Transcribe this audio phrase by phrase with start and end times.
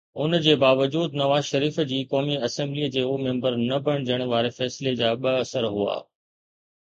[0.23, 5.13] ان جي باوجود نواز شريف جي قومي اسيمبليءَ جو ميمبر نه بڻجڻ واري فيصلي جا
[5.27, 5.99] ٻه اثر هئا.